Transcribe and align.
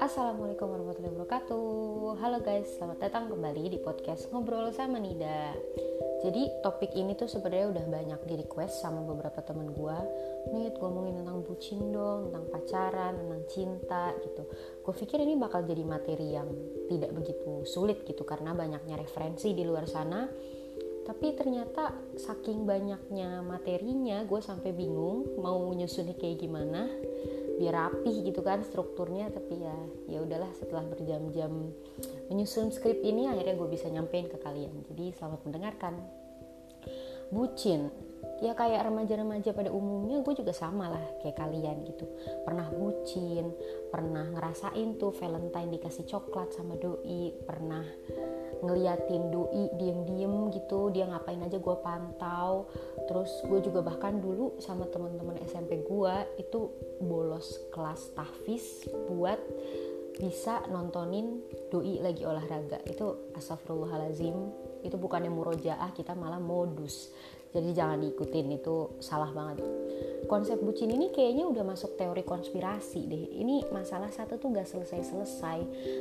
Assalamualaikum 0.00 0.72
warahmatullahi 0.72 1.12
wabarakatuh. 1.12 2.16
Halo 2.16 2.40
guys, 2.40 2.64
selamat 2.80 3.04
datang 3.04 3.28
kembali 3.28 3.76
di 3.76 3.78
podcast 3.84 4.32
Ngobrol 4.32 4.72
sama 4.72 4.96
Nida. 4.96 5.52
Jadi 6.24 6.48
topik 6.64 6.96
ini 6.96 7.12
tuh 7.12 7.28
sebenarnya 7.28 7.76
udah 7.76 7.84
banyak 7.92 8.20
di 8.24 8.34
request 8.40 8.80
sama 8.80 9.04
beberapa 9.04 9.44
teman 9.44 9.68
gue 9.76 9.98
Nid 10.56 10.80
ngomongin 10.80 11.20
tentang 11.20 11.44
bucin 11.44 11.92
dong, 11.92 12.32
tentang 12.32 12.48
pacaran, 12.56 13.20
tentang 13.20 13.42
cinta 13.52 14.16
gitu. 14.24 14.48
Gue 14.80 14.94
pikir 14.96 15.20
ini 15.20 15.36
bakal 15.36 15.68
jadi 15.68 15.84
materi 15.84 16.40
yang 16.40 16.48
tidak 16.88 17.12
begitu 17.12 17.68
sulit 17.68 18.00
gitu 18.08 18.24
Karena 18.24 18.56
banyaknya 18.56 18.96
referensi 18.96 19.52
di 19.52 19.60
luar 19.60 19.84
sana 19.84 20.24
tapi 21.06 21.38
ternyata 21.38 21.94
saking 22.18 22.66
banyaknya 22.66 23.38
materinya 23.46 24.26
gue 24.26 24.42
sampai 24.42 24.74
bingung 24.74 25.38
mau 25.38 25.70
nyusunnya 25.70 26.18
kayak 26.18 26.42
gimana 26.42 26.90
biar 27.56 27.72
rapih 27.72 28.26
gitu 28.26 28.42
kan 28.44 28.60
strukturnya. 28.66 29.30
Tapi 29.32 29.54
ya 29.54 29.76
ya 30.10 30.18
udahlah 30.20 30.50
setelah 30.52 30.84
berjam-jam 30.84 31.72
menyusun 32.28 32.74
skrip 32.74 33.00
ini 33.00 33.30
akhirnya 33.30 33.54
gue 33.56 33.68
bisa 33.70 33.86
nyampein 33.86 34.28
ke 34.28 34.38
kalian. 34.42 34.84
Jadi 34.92 35.14
selamat 35.16 35.40
mendengarkan. 35.46 35.94
Bucin. 37.30 37.90
Ya 38.44 38.52
kayak 38.52 38.90
remaja-remaja 38.90 39.56
pada 39.56 39.72
umumnya 39.72 40.20
gue 40.20 40.34
juga 40.36 40.52
sama 40.52 40.92
lah 40.92 41.06
kayak 41.24 41.40
kalian 41.40 41.86
gitu. 41.88 42.04
Pernah 42.44 42.68
bucin 42.74 43.54
pernah 43.88 44.28
ngerasain 44.28 44.98
tuh 45.00 45.14
Valentine 45.16 45.72
dikasih 45.72 46.04
coklat 46.04 46.52
sama 46.52 46.76
doi 46.76 47.32
pernah 47.46 47.86
ngeliatin 48.62 49.28
doi 49.32 49.68
diem-diem 49.76 50.52
gitu 50.52 50.88
dia 50.94 51.08
ngapain 51.08 51.40
aja 51.42 51.58
gue 51.58 51.76
pantau. 51.82 52.70
Terus 53.06 53.30
gue 53.44 53.60
juga 53.64 53.80
bahkan 53.84 54.18
dulu 54.18 54.56
sama 54.62 54.88
teman-teman 54.88 55.36
SMP 55.44 55.84
gue 55.84 56.14
itu 56.40 56.70
bolos 57.02 57.68
kelas 57.72 58.12
tahfiz 58.16 58.88
buat 59.10 59.38
bisa 60.16 60.64
nontonin 60.72 61.44
doi 61.68 62.00
lagi 62.00 62.24
olahraga. 62.24 62.80
Itu 62.88 63.32
astagfirullahalazim 63.36 64.36
itu 64.86 64.96
bukannya 64.96 65.32
murojaah 65.34 65.90
kita 65.90 66.14
malah 66.14 66.38
modus 66.38 67.10
jadi 67.56 67.72
jangan 67.72 68.04
diikutin 68.04 68.52
itu 68.52 69.00
salah 69.00 69.32
banget. 69.32 69.64
Konsep 70.28 70.60
bucin 70.60 70.92
ini 70.92 71.08
kayaknya 71.08 71.48
udah 71.48 71.64
masuk 71.64 71.96
teori 71.96 72.20
konspirasi 72.20 73.08
deh. 73.08 73.24
Ini 73.40 73.72
masalah 73.72 74.12
satu 74.12 74.36
tuh 74.36 74.52
gak 74.52 74.68
selesai-selesai. 74.68 75.58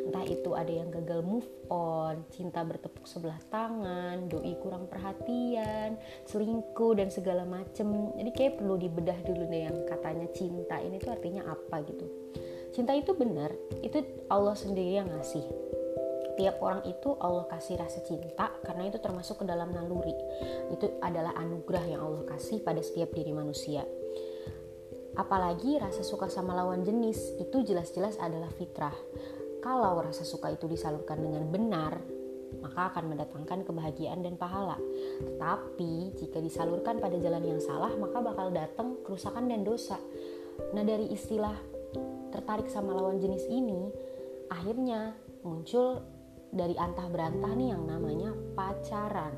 Entah 0.09 0.25
itu 0.27 0.51
ada 0.51 0.67
yang 0.67 0.91
gagal 0.91 1.23
move 1.23 1.47
on 1.71 2.25
cinta 2.33 2.65
bertepuk 2.65 3.05
sebelah 3.07 3.37
tangan 3.47 4.27
doi 4.27 4.57
kurang 4.59 4.89
perhatian 4.91 5.95
selingkuh 6.27 6.99
dan 6.99 7.07
segala 7.07 7.47
macem. 7.47 8.11
Jadi 8.19 8.31
kayak 8.35 8.59
perlu 8.59 8.75
dibedah 8.75 9.19
dulu 9.23 9.47
deh 9.47 9.61
yang 9.71 9.77
katanya 9.87 10.27
cinta 10.35 10.81
ini 10.81 10.99
tuh 10.99 11.15
artinya 11.15 11.47
apa 11.47 11.85
gitu. 11.87 12.05
Cinta 12.75 12.91
itu 12.91 13.15
benar 13.15 13.55
itu 13.79 14.03
Allah 14.27 14.57
sendiri 14.57 14.99
yang 14.99 15.07
ngasih 15.07 15.64
tiap 16.35 16.59
orang 16.59 16.83
itu 16.87 17.15
Allah 17.19 17.47
kasih 17.47 17.79
rasa 17.79 18.03
cinta 18.03 18.51
karena 18.63 18.91
itu 18.91 18.99
termasuk 18.99 19.43
ke 19.43 19.45
dalam 19.47 19.71
naluri. 19.71 20.15
Itu 20.71 20.99
adalah 20.99 21.35
anugerah 21.35 21.85
yang 21.87 22.01
Allah 22.03 22.23
kasih 22.35 22.61
pada 22.61 22.79
setiap 22.83 23.11
diri 23.15 23.31
manusia. 23.31 23.83
Apalagi 25.15 25.79
rasa 25.79 26.03
suka 26.03 26.27
sama 26.27 26.51
lawan 26.51 26.83
jenis 26.83 27.39
itu 27.39 27.63
jelas-jelas 27.63 28.19
adalah 28.19 28.51
fitrah. 28.51 28.95
Kalau 29.63 29.97
rasa 30.03 30.27
suka 30.27 30.51
itu 30.51 30.67
disalurkan 30.67 31.23
dengan 31.23 31.47
benar, 31.49 31.97
maka 32.59 32.91
akan 32.93 33.15
mendatangkan 33.15 33.63
kebahagiaan 33.65 34.21
dan 34.21 34.35
pahala. 34.35 34.77
Tetapi 35.23 36.19
jika 36.19 36.37
disalurkan 36.43 36.99
pada 36.99 37.15
jalan 37.17 37.43
yang 37.55 37.61
salah, 37.63 37.95
maka 37.95 38.21
bakal 38.21 38.51
datang 38.51 38.99
kerusakan 39.01 39.49
dan 39.49 39.63
dosa. 39.63 39.97
Nah, 40.75 40.83
dari 40.83 41.09
istilah 41.11 41.55
tertarik 42.31 42.67
sama 42.67 42.93
lawan 42.93 43.17
jenis 43.17 43.47
ini, 43.47 43.89
akhirnya 44.51 45.15
muncul 45.41 46.03
dari 46.55 46.79
antah 46.79 47.11
berantah 47.11 47.51
nih 47.51 47.75
yang 47.75 47.83
namanya 47.83 48.31
pacaran. 48.55 49.35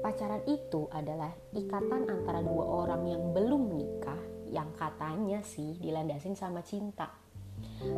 Pacaran 0.00 0.42
itu 0.48 0.88
adalah 0.90 1.30
ikatan 1.52 2.08
antara 2.08 2.40
dua 2.40 2.88
orang 2.88 3.06
yang 3.06 3.22
belum 3.36 3.70
menikah 3.70 4.18
yang 4.48 4.72
katanya 4.74 5.44
sih 5.44 5.76
dilandasin 5.78 6.34
sama 6.34 6.64
cinta. 6.64 7.12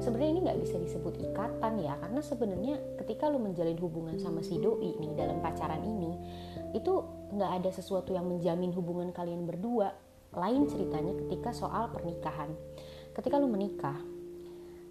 Sebenarnya 0.02 0.30
ini 0.34 0.40
nggak 0.44 0.60
bisa 0.60 0.76
disebut 0.76 1.14
ikatan 1.30 1.80
ya, 1.80 1.96
karena 1.96 2.20
sebenarnya 2.20 2.74
ketika 3.00 3.32
lu 3.32 3.40
menjalin 3.40 3.78
hubungan 3.80 4.16
sama 4.20 4.44
si 4.44 4.60
doi 4.60 4.92
nih 5.00 5.12
dalam 5.16 5.40
pacaran 5.40 5.80
ini, 5.80 6.12
itu 6.76 7.00
nggak 7.32 7.62
ada 7.62 7.70
sesuatu 7.72 8.12
yang 8.12 8.28
menjamin 8.28 8.74
hubungan 8.76 9.08
kalian 9.14 9.48
berdua. 9.48 9.96
Lain 10.34 10.66
ceritanya 10.66 11.14
ketika 11.24 11.54
soal 11.54 11.88
pernikahan. 11.94 12.50
Ketika 13.14 13.38
lu 13.38 13.46
menikah, 13.46 13.94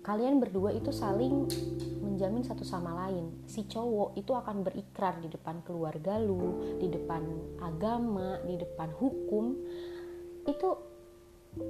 kalian 0.03 0.43
berdua 0.43 0.75
itu 0.75 0.91
saling 0.91 1.47
menjamin 2.03 2.43
satu 2.43 2.61
sama 2.67 2.91
lain. 3.07 3.47
Si 3.47 3.63
cowok 3.65 4.19
itu 4.19 4.35
akan 4.35 4.61
berikrar 4.61 5.17
di 5.23 5.31
depan 5.31 5.63
keluarga 5.63 6.19
lu, 6.19 6.77
di 6.77 6.91
depan 6.91 7.23
agama, 7.63 8.43
di 8.43 8.59
depan 8.59 8.91
hukum. 8.99 9.55
Itu 10.43 10.69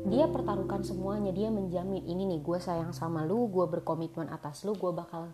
dia 0.09 0.25
pertaruhkan 0.27 0.81
semuanya, 0.81 1.29
dia 1.29 1.53
menjamin 1.53 2.03
ini 2.09 2.25
nih 2.35 2.41
gue 2.41 2.59
sayang 2.59 2.91
sama 2.91 3.23
lu, 3.23 3.47
gue 3.53 3.69
berkomitmen 3.69 4.31
atas 4.33 4.65
lu, 4.65 4.73
gue 4.73 4.91
bakal 4.91 5.29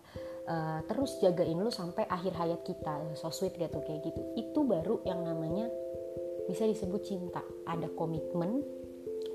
uh, 0.50 0.80
terus 0.86 1.18
jagain 1.24 1.58
lu 1.58 1.72
sampai 1.72 2.04
akhir 2.06 2.36
hayat 2.36 2.62
kita. 2.68 3.16
So 3.16 3.32
sweet 3.32 3.56
gak 3.56 3.72
tuh 3.72 3.82
kayak 3.82 4.06
gitu. 4.06 4.22
Itu 4.36 4.68
baru 4.68 5.02
yang 5.08 5.24
namanya 5.24 5.72
bisa 6.52 6.68
disebut 6.68 7.02
cinta. 7.02 7.42
Ada 7.64 7.88
komitmen 7.96 8.62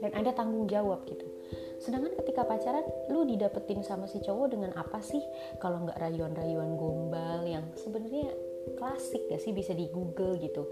dan 0.05 0.11
ada 0.13 0.31
tanggung 0.37 0.69
jawab 0.69 1.07
gitu 1.09 1.34
sedangkan 1.83 2.15
ketika 2.23 2.47
pacaran 2.47 2.87
lu 3.11 3.27
didapetin 3.27 3.83
sama 3.83 4.07
si 4.07 4.23
cowok 4.23 4.47
dengan 4.55 4.71
apa 4.75 5.01
sih? 5.01 5.21
Kalau 5.59 5.85
nggak 5.85 5.99
rayuan-rayuan 5.99 6.79
gombal 6.79 7.45
yang 7.47 7.67
sebenarnya 7.79 8.31
klasik 8.77 9.27
gak 9.29 9.43
sih? 9.43 9.53
Bisa 9.53 9.77
di 9.77 9.91
Google 9.91 10.41
gitu. 10.41 10.67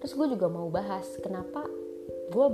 Terus 0.00 0.12
gue 0.16 0.26
juga 0.36 0.48
mau 0.48 0.68
bahas 0.72 1.04
kenapa 1.20 1.64
gue 2.30 2.46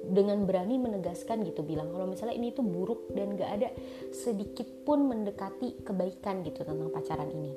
dengan 0.00 0.42
berani 0.48 0.80
menegaskan 0.80 1.44
gitu 1.44 1.60
bilang 1.60 1.92
kalau 1.92 2.08
misalnya 2.08 2.34
ini 2.34 2.56
tuh 2.56 2.64
buruk 2.64 3.12
dan 3.12 3.36
gak 3.36 3.50
ada 3.60 3.68
sedikit 4.10 4.66
pun 4.84 5.04
mendekati 5.04 5.84
kebaikan 5.84 6.40
gitu 6.44 6.64
tentang 6.64 6.88
pacaran 6.88 7.28
ini. 7.30 7.52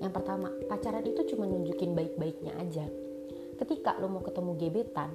Yang 0.00 0.12
pertama 0.16 0.48
pacaran 0.66 1.04
itu 1.06 1.34
cuma 1.34 1.46
nunjukin 1.46 1.94
baik-baiknya 1.94 2.52
aja. 2.58 2.86
Ketika 3.60 4.00
lo 4.00 4.08
mau 4.08 4.24
ketemu 4.24 4.56
gebetan 4.56 5.12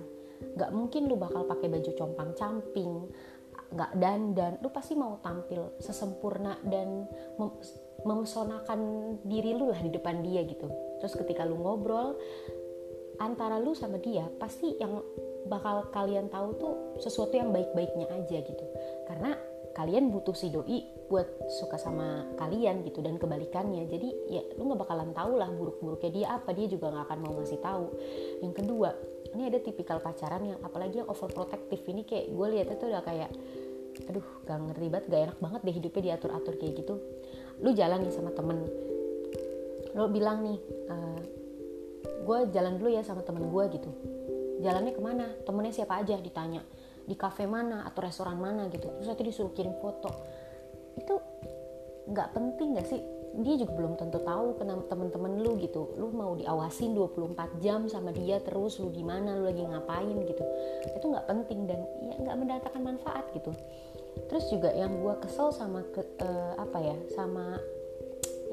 gak 0.56 0.72
mungkin 0.72 1.08
lu 1.08 1.16
bakal 1.16 1.48
pakai 1.48 1.72
baju 1.72 1.92
compang 1.96 2.32
camping 2.36 3.08
nggak 3.76 3.92
dandan 4.00 4.56
lu 4.64 4.72
pasti 4.72 4.96
mau 4.96 5.20
tampil 5.20 5.76
sesempurna 5.84 6.56
dan 6.64 7.06
mem 7.36 7.52
memesonakan 8.06 8.80
diri 9.26 9.58
lu 9.58 9.74
lah 9.74 9.82
di 9.82 9.90
depan 9.90 10.22
dia 10.22 10.46
gitu. 10.46 10.70
Terus 11.02 11.14
ketika 11.18 11.42
lu 11.44 11.58
ngobrol 11.58 12.16
antara 13.18 13.58
lu 13.58 13.74
sama 13.74 13.98
dia 13.98 14.30
pasti 14.38 14.78
yang 14.78 15.02
bakal 15.50 15.90
kalian 15.90 16.30
tahu 16.30 16.50
tuh 16.58 16.74
sesuatu 17.02 17.34
yang 17.34 17.50
baik-baiknya 17.50 18.06
aja 18.14 18.46
gitu. 18.46 18.66
Karena 19.10 19.34
kalian 19.76 20.14
butuh 20.14 20.32
si 20.32 20.48
doi 20.54 20.86
buat 21.12 21.28
suka 21.62 21.76
sama 21.76 22.30
kalian 22.40 22.86
gitu 22.86 23.02
dan 23.02 23.18
kebalikannya. 23.18 23.90
Jadi 23.90 24.10
ya 24.32 24.42
lu 24.56 24.70
nggak 24.70 24.86
bakalan 24.86 25.12
tahu 25.12 25.42
lah 25.42 25.50
buruk-buruknya 25.50 26.12
dia 26.14 26.28
apa 26.38 26.54
dia 26.54 26.70
juga 26.70 26.94
nggak 26.94 27.06
akan 27.10 27.20
mau 27.26 27.34
ngasih 27.42 27.60
tahu. 27.60 27.86
Yang 28.46 28.54
kedua 28.64 28.90
ini 29.36 29.52
ada 29.52 29.60
tipikal 29.60 30.00
pacaran 30.00 30.46
yang 30.48 30.60
apalagi 30.64 31.04
yang 31.04 31.10
overprotective. 31.12 31.84
Ini 31.84 32.08
kayak 32.08 32.26
gue 32.32 32.48
lihatnya 32.54 32.78
tuh 32.80 32.88
udah 32.88 33.04
kayak 33.04 33.32
aduh 34.08 34.26
gak 34.44 34.58
ngerti 34.60 34.88
banget 34.92 35.06
gak 35.08 35.22
enak 35.32 35.38
banget 35.40 35.62
deh 35.64 35.76
hidupnya 35.76 36.02
diatur-atur 36.12 36.54
kayak 36.60 36.74
gitu. 36.84 36.96
Lu 37.64 37.70
jalan 37.72 38.04
nih 38.04 38.14
sama 38.14 38.32
temen. 38.36 38.58
Lu 39.96 40.12
bilang 40.12 40.44
nih 40.44 40.60
uh, 40.92 40.94
eh, 40.94 41.20
gue 42.26 42.38
jalan 42.52 42.76
dulu 42.76 42.90
ya 42.92 43.02
sama 43.02 43.24
temen 43.24 43.48
gue 43.48 43.64
gitu. 43.72 43.90
Jalannya 44.60 44.92
ke 44.96 45.02
mana? 45.04 45.26
Temennya 45.44 45.74
siapa 45.76 46.00
aja? 46.00 46.16
ditanya. 46.20 46.64
Di 47.06 47.14
kafe 47.14 47.46
mana 47.46 47.86
atau 47.86 48.02
restoran 48.04 48.40
mana? 48.40 48.68
gitu. 48.72 48.88
Terus 49.00 49.08
nanti 49.08 49.24
disuruh 49.24 49.52
kirim 49.52 49.76
foto. 49.80 50.10
Itu 50.96 51.16
nggak 52.06 52.30
penting 52.38 52.78
gak 52.78 52.88
sih 52.88 53.02
dia 53.44 53.56
juga 53.60 53.74
belum 53.76 54.00
tentu 54.00 54.22
tahu 54.24 54.56
kenapa 54.56 54.88
temen-temen 54.88 55.44
lu 55.44 55.60
gitu. 55.60 55.92
Lu 56.00 56.14
mau 56.16 56.38
diawasin 56.40 56.96
24 56.96 57.60
jam 57.60 57.84
sama 57.92 58.16
dia 58.16 58.40
terus 58.40 58.80
lu 58.80 58.94
gimana 58.96 59.36
lu 59.36 59.50
lagi 59.50 59.64
ngapain 59.64 60.16
gitu. 60.24 60.44
Itu 60.96 61.06
nggak 61.12 61.28
penting 61.28 61.68
dan 61.68 61.82
ya 62.06 62.16
nggak 62.22 62.38
mendatangkan 62.40 62.82
manfaat 62.84 63.26
gitu. 63.36 63.52
Terus 64.32 64.46
juga 64.48 64.72
yang 64.72 64.96
gue 65.04 65.14
kesel 65.20 65.52
sama 65.52 65.84
ke, 65.92 66.02
uh, 66.24 66.54
apa 66.56 66.78
ya 66.80 66.98
sama 67.12 67.60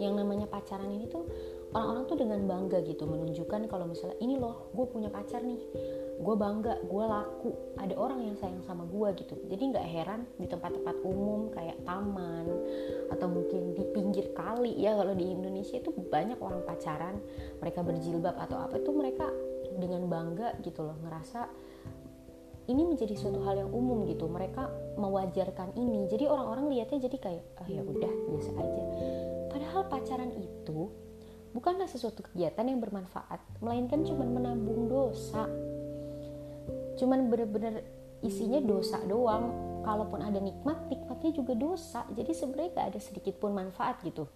yang 0.00 0.16
namanya 0.16 0.48
pacaran 0.48 0.88
ini 0.88 1.08
tuh 1.08 1.28
orang-orang 1.72 2.04
tuh 2.04 2.18
dengan 2.20 2.40
bangga 2.44 2.78
gitu 2.84 3.08
menunjukkan 3.08 3.64
kalau 3.68 3.88
misalnya 3.88 4.16
ini 4.20 4.36
loh 4.36 4.68
gue 4.76 4.86
punya 4.88 5.08
pacar 5.08 5.40
nih. 5.40 5.60
Gue 6.20 6.36
bangga 6.36 6.84
gue 6.84 7.04
laku. 7.04 7.50
Ada 7.80 7.96
orang 7.96 8.20
yang 8.28 8.36
sayang 8.36 8.60
sama 8.68 8.84
gue 8.84 9.08
gitu. 9.24 9.34
Jadi 9.48 9.62
nggak 9.72 9.86
heran 9.88 10.28
di 10.36 10.46
tempat-tempat 10.46 10.96
umum 11.02 11.48
kayak 11.50 11.80
taman 11.88 12.46
atau 13.08 13.26
mungkin 13.26 13.72
di 13.72 13.84
pinggir 13.90 14.30
kali 14.36 14.76
ya. 14.76 14.94
Kalau 14.96 15.16
di 15.16 15.26
Indonesia 15.32 15.80
itu 15.80 15.90
banyak 15.90 16.38
orang 16.38 16.62
pacaran 16.68 17.16
mereka 17.58 17.80
berjilbab 17.80 18.36
atau 18.36 18.56
apa 18.60 18.76
itu 18.76 18.90
mereka 18.92 19.26
dengan 19.80 20.04
bangga 20.06 20.60
gitu 20.60 20.84
loh 20.84 21.00
ngerasa 21.00 21.48
ini 22.68 22.86
menjadi 22.86 23.18
suatu 23.18 23.42
hal 23.42 23.58
yang 23.58 23.70
umum 23.72 24.04
gitu. 24.06 24.28
Mereka 24.28 24.94
mewajarkan 25.00 25.74
ini. 25.74 26.06
Jadi 26.06 26.28
orang-orang 26.28 26.68
lihatnya 26.68 27.08
jadi 27.08 27.16
kayak 27.18 27.44
ah 27.58 27.64
oh, 27.64 27.68
ya 27.72 27.82
udah 27.82 28.12
biasa 28.28 28.50
aja 28.60 28.81
pacaran 29.92 30.32
itu 30.32 30.88
bukanlah 31.52 31.84
sesuatu 31.84 32.24
kegiatan 32.24 32.64
yang 32.64 32.80
bermanfaat 32.80 33.44
melainkan 33.60 34.00
cuma 34.08 34.24
menabung 34.24 34.88
dosa. 34.88 35.44
Cuman 36.96 37.28
bener-bener 37.28 37.84
isinya 38.24 38.64
dosa 38.64 38.96
doang. 39.04 39.68
Kalaupun 39.82 40.22
ada 40.22 40.38
nikmat 40.38 40.88
nikmatnya 40.88 41.34
juga 41.34 41.52
dosa. 41.52 42.06
Jadi 42.14 42.32
sebenarnya 42.32 42.70
gak 42.72 42.88
ada 42.94 43.00
sedikit 43.02 43.36
pun 43.36 43.52
manfaat 43.52 44.00
gitu. 44.06 44.30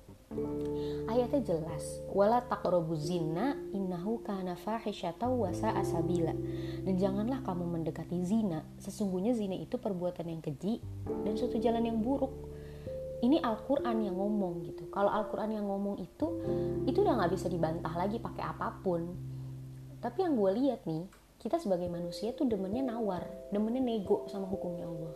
Ayatnya 1.06 1.54
jelas 1.54 2.02
wala 2.10 2.42
taqrabu 2.42 2.98
zina 2.98 3.54
innahu 3.70 4.26
kana 4.26 4.58
fahisyata 4.58 5.30
wa 5.30 5.54
asabila 5.54 6.34
dan 6.82 6.94
janganlah 6.98 7.46
kamu 7.46 7.62
mendekati 7.62 8.26
zina. 8.26 8.66
Sesungguhnya 8.82 9.38
zina 9.38 9.54
itu 9.54 9.78
perbuatan 9.78 10.26
yang 10.26 10.42
keji 10.42 10.82
dan 11.22 11.32
suatu 11.38 11.62
jalan 11.62 11.86
yang 11.86 12.02
buruk 12.02 12.34
ini 13.24 13.40
Al-Quran 13.40 14.04
yang 14.04 14.16
ngomong 14.16 14.66
gitu. 14.68 14.88
Kalau 14.92 15.08
Al-Quran 15.08 15.56
yang 15.56 15.64
ngomong 15.64 15.96
itu 16.02 16.26
itu 16.84 16.98
udah 17.00 17.14
nggak 17.16 17.32
bisa 17.32 17.46
dibantah 17.48 17.94
lagi 17.96 18.20
pakai 18.20 18.44
apa 18.44 18.76
pun. 18.84 19.08
Tapi 20.00 20.18
yang 20.20 20.36
gue 20.36 20.50
lihat 20.60 20.84
nih 20.84 21.08
kita 21.40 21.56
sebagai 21.56 21.88
manusia 21.88 22.32
tuh 22.36 22.48
demennya 22.48 22.84
nawar 22.84 23.24
demennya 23.54 23.80
nego 23.80 24.28
sama 24.28 24.44
hukumnya 24.44 24.84
Allah. 24.84 25.14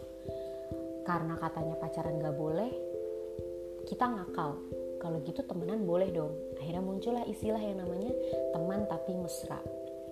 Karena 1.05 1.35
katanya 1.41 1.75
pacaran 1.81 2.23
gak 2.23 2.37
boleh 2.37 2.71
kita 3.91 4.07
ngakal. 4.07 4.55
Kalau 5.01 5.19
gitu 5.25 5.41
temenan 5.43 5.83
boleh 5.89 6.13
dong. 6.13 6.37
Akhirnya 6.61 6.85
muncullah 6.85 7.25
istilah 7.25 7.59
yang 7.59 7.83
namanya 7.83 8.13
teman 8.53 8.85
tapi 8.87 9.17
mesra. 9.17 9.59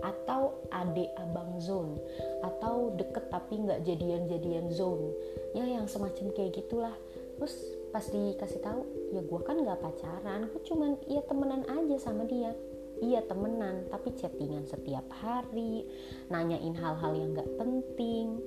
Atau 0.00 0.64
adik 0.72 1.12
abang 1.20 1.60
zone. 1.62 2.00
Atau 2.42 2.96
deket 2.98 3.28
tapi 3.28 3.62
nggak 3.62 3.84
jadian-jadian 3.84 4.72
zone. 4.72 5.12
Ya 5.52 5.62
yang 5.68 5.86
semacam 5.86 6.32
kayak 6.32 6.56
gitulah. 6.56 6.96
Terus 7.36 7.54
pas 7.88 8.04
dikasih 8.04 8.60
tahu 8.60 8.80
ya 9.16 9.24
gue 9.24 9.40
kan 9.40 9.56
nggak 9.56 9.80
pacaran 9.80 10.52
gue 10.52 10.62
cuman 10.68 11.00
ya 11.08 11.24
temenan 11.24 11.64
aja 11.64 11.96
sama 11.98 12.28
dia. 12.28 12.52
Iya 12.98 13.22
temenan 13.24 13.86
tapi 13.88 14.10
chattingan 14.18 14.66
setiap 14.66 15.06
hari 15.22 15.86
nanyain 16.28 16.74
hal-hal 16.74 17.12
yang 17.14 17.30
nggak 17.32 17.50
penting. 17.54 18.42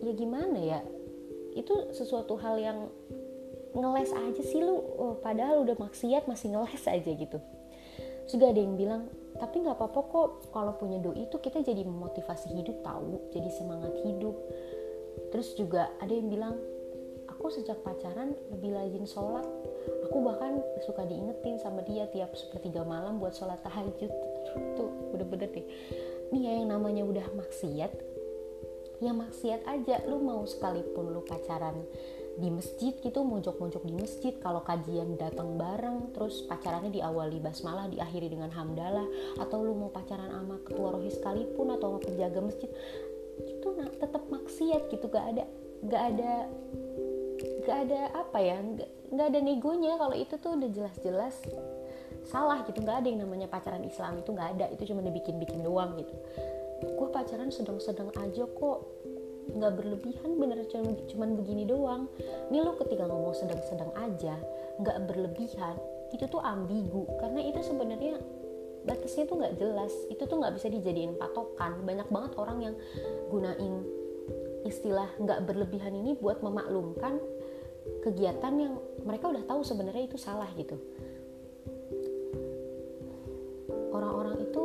Ya 0.00 0.12
gimana 0.14 0.58
ya? 0.58 0.80
Itu 1.52 1.90
sesuatu 1.92 2.38
hal 2.38 2.56
yang 2.62 2.78
ngeles 3.74 4.10
aja 4.14 4.42
sih 4.42 4.62
lu. 4.62 4.78
Oh, 4.96 5.14
padahal 5.18 5.66
udah 5.66 5.76
maksiat 5.76 6.30
masih 6.30 6.54
ngeles 6.54 6.84
aja 6.86 7.10
gitu. 7.10 7.38
Juga 8.30 8.54
ada 8.54 8.60
yang 8.62 8.78
bilang 8.78 9.10
tapi 9.40 9.64
nggak 9.64 9.76
apa-apa 9.76 10.00
kok 10.04 10.28
kalau 10.52 10.76
punya 10.76 11.00
doi 11.00 11.26
itu 11.26 11.36
kita 11.42 11.64
jadi 11.64 11.82
memotivasi 11.82 12.54
hidup 12.54 12.86
tahu? 12.86 13.18
Jadi 13.34 13.50
semangat 13.50 13.98
hidup 14.06 14.36
terus 15.30 15.54
juga 15.58 15.90
ada 16.02 16.12
yang 16.12 16.28
bilang 16.28 16.54
aku 17.40 17.48
sejak 17.48 17.80
pacaran 17.80 18.36
lebih 18.52 18.76
rajin 18.76 19.08
sholat. 19.08 19.48
Aku 20.10 20.20
bahkan 20.20 20.60
suka 20.84 21.08
diingetin 21.08 21.56
sama 21.56 21.80
dia 21.86 22.04
tiap 22.12 22.36
sepertiga 22.36 22.84
malam 22.84 23.16
buat 23.16 23.32
sholat 23.32 23.64
tahajud. 23.64 24.12
Tuh 24.76 24.90
bener-bener 25.14 25.48
deh. 25.48 25.66
Nih 26.36 26.42
ya 26.44 26.52
yang 26.60 26.68
namanya 26.68 27.02
udah 27.08 27.26
maksiat 27.32 27.92
ya 29.00 29.12
maksiat 29.16 29.64
aja. 29.64 30.04
Lu 30.04 30.20
mau 30.20 30.44
sekalipun 30.44 31.16
lu 31.16 31.24
pacaran 31.24 31.80
di 32.40 32.48
masjid 32.48 32.94
gitu 32.96 33.20
mojok-mojok 33.20 33.82
di 33.84 33.94
masjid 33.96 34.32
kalau 34.38 34.62
kajian 34.62 35.18
datang 35.18 35.58
bareng 35.58 36.14
terus 36.16 36.46
pacarannya 36.46 36.88
diawali 36.88 37.36
basmalah 37.42 37.90
diakhiri 37.90 38.30
dengan 38.32 38.48
hamdalah 38.54 39.04
atau 39.36 39.60
lu 39.60 39.74
mau 39.74 39.90
pacaran 39.90 40.30
sama 40.30 40.56
ketua 40.62 40.94
rohis 40.94 41.18
sekalipun 41.18 41.74
atau 41.74 41.96
sama 41.96 42.00
penjaga 42.00 42.40
masjid 42.40 42.70
tetap 44.00 44.24
maksiat 44.32 44.88
gitu 44.88 45.06
gak 45.12 45.36
ada 45.36 45.44
gak 45.86 46.02
ada 46.16 46.32
gak 47.64 47.78
ada 47.88 48.00
apa 48.16 48.38
ya 48.40 48.56
gak, 48.76 48.90
gak 49.12 49.26
ada 49.30 49.40
negonya 49.44 49.96
kalau 50.00 50.16
itu 50.16 50.34
tuh 50.40 50.56
udah 50.56 50.70
jelas-jelas 50.72 51.36
salah 52.28 52.62
gitu. 52.68 52.82
Nggak 52.84 53.04
ada 53.04 53.08
yang 53.08 53.20
namanya 53.24 53.46
pacaran 53.48 53.82
Islam 53.84 54.20
itu 54.20 54.30
nggak 54.30 54.48
ada 54.58 54.66
itu 54.72 54.82
cuma 54.92 55.00
dibikin-bikin 55.04 55.64
doang 55.64 55.96
gitu. 55.98 56.14
Gue 56.80 57.08
pacaran 57.12 57.52
sedang-sedang 57.52 58.12
aja 58.16 58.44
kok 58.46 58.78
nggak 59.50 59.72
berlebihan 59.82 60.38
bener 60.38 60.62
cuman, 60.70 60.94
cuman 61.10 61.30
begini 61.36 61.64
doang. 61.66 62.06
Ini 62.52 62.58
lo 62.62 62.78
ketika 62.78 63.08
ngomong 63.08 63.34
sedang-sedang 63.36 63.90
aja 63.98 64.36
nggak 64.80 64.96
berlebihan 65.10 65.76
itu 66.14 66.24
tuh 66.26 66.40
ambigu. 66.42 67.06
Karena 67.20 67.40
itu 67.44 67.60
sebenarnya 67.60 68.20
batasnya 68.84 69.28
tuh 69.28 69.36
nggak 69.40 69.54
jelas. 69.60 69.92
Itu 70.08 70.24
tuh 70.24 70.36
nggak 70.40 70.54
bisa 70.56 70.66
dijadiin 70.72 71.16
patokan. 71.16 71.84
Banyak 71.84 72.08
banget 72.08 72.32
orang 72.40 72.58
yang 72.64 72.74
gunain 73.28 73.84
istilah 74.64 75.08
nggak 75.16 75.48
berlebihan 75.48 75.96
ini 75.96 76.16
buat 76.20 76.44
memaklumkan 76.44 77.16
kegiatan 78.04 78.54
yang 78.60 78.74
mereka 79.02 79.32
udah 79.32 79.44
tahu 79.48 79.60
sebenarnya 79.64 80.04
itu 80.08 80.20
salah 80.20 80.48
gitu. 80.56 80.76
Orang-orang 83.90 84.46
itu 84.46 84.64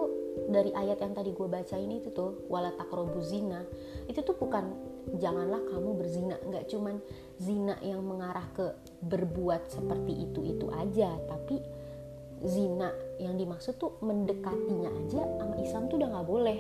dari 0.52 0.72
ayat 0.76 1.02
yang 1.02 1.16
tadi 1.16 1.34
gue 1.34 1.48
bacain 1.50 1.90
itu 1.90 2.14
tuh 2.14 2.46
wala 2.52 2.70
takrobu 2.78 3.18
zina 3.24 3.66
itu 4.06 4.22
tuh 4.22 4.38
bukan 4.38 4.76
janganlah 5.18 5.64
kamu 5.72 5.90
berzina. 5.98 6.36
Nggak 6.44 6.70
cuman 6.70 7.00
zina 7.40 7.76
yang 7.82 8.04
mengarah 8.04 8.46
ke 8.54 8.76
berbuat 9.02 9.72
seperti 9.72 10.14
itu 10.30 10.40
itu 10.46 10.68
aja 10.76 11.12
tapi 11.26 11.60
zina 12.46 12.92
yang 13.20 13.40
dimaksud 13.40 13.80
tuh 13.80 13.96
mendekatinya 14.04 14.92
aja 14.92 15.24
sama 15.40 15.56
Islam 15.62 15.88
tuh 15.88 15.96
udah 16.02 16.10
nggak 16.12 16.28
boleh. 16.28 16.60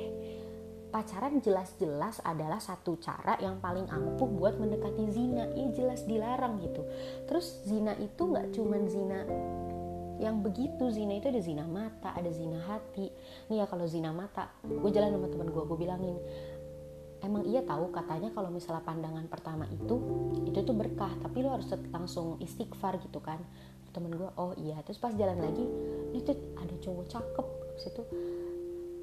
Pacaran 0.96 1.44
jelas-jelas 1.44 2.24
adalah 2.24 2.63
satu 2.63 2.96
cara 3.04 3.36
yang 3.44 3.60
paling 3.60 3.84
ampuh 3.92 4.31
buat 4.31 4.56
mendekati 4.56 5.12
zina. 5.12 5.52
Ya 5.52 5.68
jelas 5.75 6.07
dilarang 6.07 6.63
gitu. 6.63 6.88
Terus 7.28 7.68
zina 7.68 7.92
itu 8.00 8.24
nggak 8.24 8.56
cuman 8.56 8.81
zina 8.88 9.19
yang 10.24 10.40
begitu. 10.40 10.88
Zina 10.96 11.19
itu 11.19 11.28
ada 11.28 11.42
zina 11.44 11.68
mata 11.68 12.16
ada 12.16 12.31
zina 12.31 12.63
hati. 12.63 13.12
Nih 13.51 13.60
ya 13.60 13.66
kalau 13.68 13.84
zina 13.92 14.16
mata 14.16 14.48
gue 14.63 14.88
jalan 14.88 15.19
sama 15.19 15.28
teman 15.28 15.51
gue 15.51 15.63
gue 15.68 15.78
bilangin 15.80 16.16
emang 17.25 17.42
iya 17.50 17.66
tahu 17.66 17.90
katanya 17.90 18.30
kalau 18.31 18.54
misalnya 18.54 18.86
pandangan 18.86 19.25
pertama 19.28 19.68
itu 19.68 20.00
itu 20.48 20.60
tuh 20.63 20.75
berkah. 20.80 21.12
Tapi 21.19 21.44
lo 21.44 21.60
harus 21.60 21.68
langsung 21.92 22.40
istighfar 22.40 23.04
gitu 23.04 23.19
kan. 23.19 23.44
Temen 23.92 24.16
gue 24.16 24.31
oh 24.40 24.56
iya. 24.56 24.80
Terus 24.88 25.00
pas 25.04 25.12
jalan 25.12 25.44
lagi 25.44 25.68
itu 26.22 26.32
ada 26.56 26.76
cowok 26.80 27.06
cakep 27.12 27.48
situ. 27.80 28.04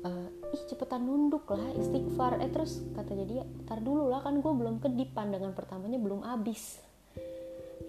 Uh, 0.03 0.26
ih 0.50 0.62
cepetan 0.67 1.06
nunduk 1.06 1.47
lah 1.53 1.70
istighfar. 1.79 2.43
Eh 2.43 2.50
terus 2.50 2.82
katanya 2.97 3.25
dia 3.29 3.43
tar 3.69 3.79
dulu 3.79 4.10
lah 4.10 4.25
kan 4.25 4.41
gue 4.43 4.53
belum 4.53 4.82
kedip 4.82 5.15
pandangan 5.15 5.55
pertamanya 5.55 6.01
belum 6.01 6.27
abis 6.27 6.82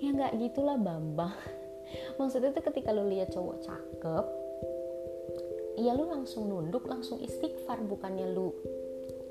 ya 0.04 0.10
nggak 0.12 0.36
gitulah 0.40 0.76
bambang. 0.76 1.34
Maksudnya 2.20 2.52
tuh 2.52 2.64
ketika 2.68 2.92
lu 2.92 3.08
lihat 3.08 3.32
cowok 3.32 3.58
cakep 3.64 4.26
ya 5.74 5.98
lu 5.98 6.06
langsung 6.06 6.52
nunduk 6.52 6.86
langsung 6.86 7.24
istighfar. 7.24 7.82
Bukannya 7.82 8.30
lu 8.36 8.52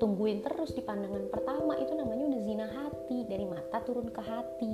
tungguin 0.01 0.43
terus 0.43 0.75
di 0.75 0.83
pandangan 0.83 1.29
pertama 1.31 1.77
itu 1.79 1.93
namanya 1.95 2.25
udah 2.33 2.41
zina 2.43 2.67
hati. 2.67 3.17
Dari 3.29 3.45
mata 3.47 3.79
turun 3.85 4.09
ke 4.09 4.21
hati 4.21 4.73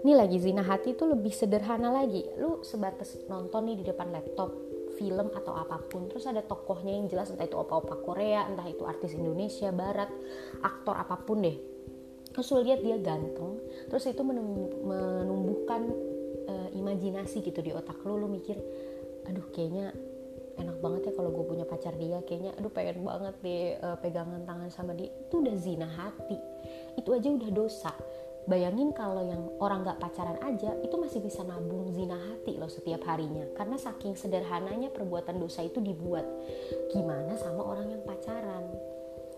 ini 0.00 0.16
lagi 0.16 0.40
zina 0.40 0.64
hati 0.64 0.96
itu 0.96 1.04
lebih 1.04 1.28
sederhana 1.28 1.92
lagi. 1.92 2.24
Lu 2.40 2.64
sebatas 2.64 3.20
nonton 3.28 3.68
nih 3.68 3.76
di 3.80 3.84
depan 3.84 4.08
laptop 4.08 4.48
film 4.96 5.28
atau 5.32 5.52
apa 5.52 5.76
pun. 5.76 6.08
Terus 6.08 6.24
ada 6.24 6.40
tokohnya 6.40 6.96
yang 6.96 7.06
jelas 7.08 7.28
entah 7.28 7.44
itu 7.44 7.56
opa-opa 7.56 8.00
Korea 8.00 8.48
entah 8.48 8.64
itu 8.64 8.88
artis 8.88 9.12
Indonesia 9.12 9.68
Barat 9.72 10.08
aktor 10.64 10.96
apa 10.96 11.20
pun 11.20 11.44
deh. 11.44 11.56
Terus 12.32 12.48
lu 12.54 12.64
lihat 12.64 12.80
dia 12.80 12.96
ganteng 12.96 13.60
terus 13.92 14.06
itu 14.08 14.22
menumbuhkan 14.24 15.92
uh, 16.48 16.68
imajinasi 16.72 17.44
gitu 17.44 17.60
di 17.60 17.76
otak 17.76 18.00
lu. 18.00 18.16
Lu 18.16 18.28
mikir 18.28 18.56
aduh 19.28 19.52
kayaknya 19.52 19.92
enak 20.56 20.76
banget 20.80 21.08
ya 21.08 21.12
kalau 21.12 21.28
gue 21.28 21.44
punya 21.44 21.68
pacar 21.68 21.92
dia. 22.00 22.24
Kayaknya 22.24 22.56
aduh 22.56 22.72
pengen 22.72 23.04
banget 23.04 23.36
deh 23.44 23.76
uh, 23.84 24.00
pegangan 24.00 24.48
tangan 24.48 24.72
sama 24.72 24.96
dia. 24.96 25.12
Itu 25.12 25.44
udah 25.44 25.56
zina 25.60 25.88
hati. 25.92 26.40
Itu 26.96 27.12
aja 27.12 27.28
udah 27.28 27.50
dosa 27.52 27.92
Bayangin 28.50 28.90
kalau 28.90 29.22
yang 29.22 29.46
orang 29.62 29.86
gak 29.86 30.02
pacaran 30.02 30.34
aja 30.42 30.74
itu 30.82 30.98
masih 30.98 31.22
bisa 31.22 31.46
nabung 31.46 31.86
zina 31.94 32.18
hati 32.18 32.58
loh 32.58 32.66
setiap 32.66 33.06
harinya 33.06 33.46
karena 33.54 33.78
saking 33.78 34.18
sederhananya 34.18 34.90
perbuatan 34.90 35.38
dosa 35.38 35.62
itu 35.62 35.78
dibuat. 35.78 36.26
Gimana 36.90 37.38
sama 37.38 37.62
orang 37.62 37.94
yang 37.94 38.02
pacaran? 38.02 38.66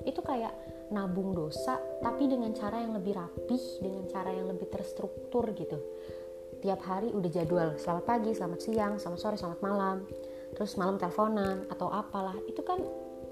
Itu 0.09 0.25
kayak 0.25 0.57
nabung 0.89 1.37
dosa 1.37 1.77
tapi 2.01 2.25
dengan 2.25 2.57
cara 2.57 2.81
yang 2.81 2.97
lebih 2.97 3.13
rapih, 3.13 3.85
dengan 3.85 4.09
cara 4.09 4.33
yang 4.33 4.49
lebih 4.49 4.73
terstruktur 4.73 5.45
gitu. 5.53 5.77
Tiap 6.65 6.81
hari 6.81 7.13
udah 7.13 7.29
jadwal, 7.29 7.77
selamat 7.77 8.05
pagi, 8.09 8.33
selamat 8.33 8.61
siang, 8.65 8.97
selamat 8.97 9.21
sore, 9.21 9.37
selamat 9.37 9.61
malam. 9.61 10.09
Terus 10.57 10.73
malam 10.81 10.97
teleponan 10.97 11.69
atau 11.69 11.93
apalah, 11.93 12.39
itu 12.49 12.65
kan 12.65 12.81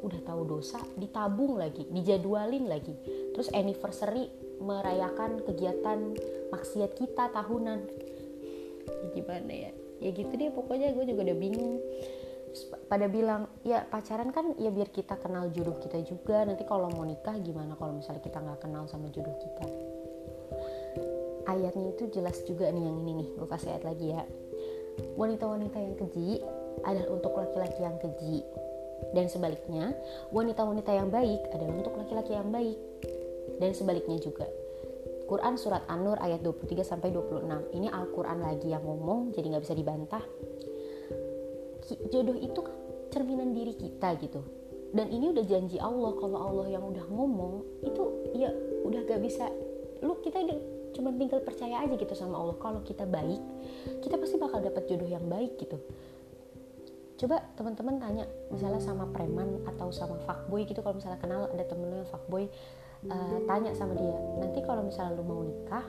udah 0.01 0.21
tahu 0.25 0.43
dosa 0.49 0.81
ditabung 0.97 1.61
lagi 1.61 1.85
dijadwalin 1.93 2.73
lagi 2.73 2.97
terus 3.37 3.53
anniversary 3.53 4.33
merayakan 4.61 5.41
kegiatan 5.43 6.15
maksiat 6.53 6.93
kita 6.95 7.33
tahunan. 7.33 7.81
Ya 8.87 9.07
gimana 9.17 9.53
ya? 9.53 9.73
Ya 10.01 10.11
gitu 10.13 10.33
deh 10.33 10.53
pokoknya 10.53 10.93
gue 10.93 11.05
juga 11.09 11.21
udah 11.33 11.39
bingung. 11.41 11.81
Pada 12.91 13.07
bilang 13.07 13.47
ya 13.63 13.87
pacaran 13.87 14.35
kan 14.35 14.59
ya 14.59 14.75
biar 14.75 14.91
kita 14.91 15.17
kenal 15.17 15.49
jodoh 15.51 15.81
kita 15.81 16.01
juga. 16.05 16.45
Nanti 16.45 16.69
kalau 16.69 16.93
mau 16.93 17.05
nikah 17.09 17.37
gimana 17.41 17.75
kalau 17.81 17.97
misalnya 17.97 18.21
kita 18.21 18.39
nggak 18.41 18.61
kenal 18.61 18.85
sama 18.87 19.09
jodoh 19.09 19.35
kita? 19.41 19.67
Ayatnya 21.49 21.97
itu 21.97 22.05
jelas 22.13 22.37
juga 22.45 22.69
nih 22.69 22.85
yang 22.85 22.97
ini 23.07 23.13
nih 23.25 23.29
gue 23.35 23.49
kasih 23.49 23.75
ayat 23.75 23.85
lagi 23.89 24.07
ya. 24.13 24.23
Wanita-wanita 25.17 25.79
yang 25.81 25.97
keji 25.97 26.45
adalah 26.85 27.09
untuk 27.09 27.33
laki-laki 27.33 27.81
yang 27.81 27.97
keji. 27.97 28.45
Dan 29.17 29.33
sebaliknya 29.33 29.97
wanita-wanita 30.29 30.93
yang 30.93 31.09
baik 31.09 31.41
adalah 31.57 31.73
untuk 31.73 31.95
laki-laki 31.97 32.37
yang 32.37 32.53
baik 32.53 32.77
dan 33.61 33.77
sebaliknya 33.77 34.17
juga. 34.17 34.49
Quran 35.31 35.55
surat 35.55 35.87
An-Nur 35.87 36.19
ayat 36.19 36.43
23 36.43 36.83
sampai 36.83 37.15
26 37.15 37.71
ini 37.79 37.87
Al-Quran 37.87 38.43
lagi 38.43 38.75
yang 38.75 38.83
ngomong 38.83 39.31
jadi 39.31 39.47
nggak 39.55 39.63
bisa 39.63 39.79
dibantah. 39.79 40.25
Jodoh 42.11 42.35
itu 42.35 42.59
kan 42.59 42.75
cerminan 43.15 43.55
diri 43.55 43.75
kita 43.79 44.19
gitu. 44.19 44.43
Dan 44.91 45.07
ini 45.15 45.31
udah 45.31 45.45
janji 45.47 45.79
Allah 45.79 46.19
kalau 46.19 46.39
Allah 46.51 46.67
yang 46.67 46.83
udah 46.83 47.07
ngomong 47.07 47.63
itu 47.87 48.03
ya 48.35 48.51
udah 48.83 49.07
gak 49.07 49.23
bisa. 49.23 49.47
Lu 50.03 50.19
kita 50.19 50.43
udah 50.43 50.59
cuma 50.91 51.15
tinggal 51.15 51.39
percaya 51.47 51.87
aja 51.87 51.95
gitu 51.95 52.15
sama 52.19 52.35
Allah. 52.35 52.59
Kalau 52.59 52.83
kita 52.83 53.07
baik 53.07 53.39
kita 54.03 54.19
pasti 54.19 54.35
bakal 54.39 54.59
dapat 54.63 54.83
jodoh 54.91 55.07
yang 55.07 55.23
baik 55.31 55.63
gitu. 55.63 55.79
Coba 57.23 57.45
teman-teman 57.55 58.03
tanya 58.03 58.25
misalnya 58.51 58.83
sama 58.83 59.07
preman 59.15 59.63
atau 59.69 59.95
sama 59.95 60.19
fuckboy 60.27 60.67
gitu. 60.67 60.83
Kalau 60.83 60.99
misalnya 60.99 61.23
kenal 61.23 61.47
ada 61.47 61.63
temen 61.63 61.87
lu 61.87 62.03
yang 62.03 62.11
fuckboy 62.11 62.51
uh, 63.09 63.39
tanya 63.49 63.73
sama 63.73 63.97
dia 63.97 64.17
nanti 64.43 64.61
kalau 64.67 64.85
misalnya 64.85 65.17
lu 65.17 65.25
mau 65.25 65.41
nikah 65.41 65.87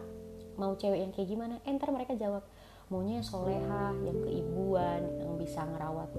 mau 0.60 0.77
cewek 0.77 1.00
yang 1.01 1.12
kayak 1.15 1.30
gimana? 1.32 1.56
Enter 1.65 1.89
eh, 1.89 1.96
mereka 1.96 2.13
jawab 2.13 2.44
maunya 2.91 3.24
yang 3.24 3.27
soleha 3.27 3.96
yang 4.03 4.18
keibuan 4.20 5.01
yang 5.24 5.34
bisa 5.39 5.63
ngerawat 5.63 6.10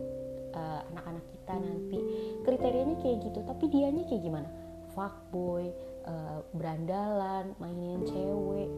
uh, 0.57 0.81
anak-anak 0.91 1.25
kita 1.31 1.55
nanti. 1.61 1.99
Kriterianya 2.43 2.97
kayak 2.99 3.17
gitu 3.29 3.39
tapi 3.45 3.65
dianya 3.69 4.03
kayak 4.09 4.23
gimana? 4.25 4.49
Fuckboy 4.93 5.73
uh, 6.09 6.41
berandalan 6.57 7.53
mainin 7.61 8.03
cewek 8.09 8.69